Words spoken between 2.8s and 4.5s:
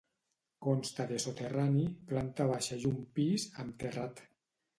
i un pis, amb terrat.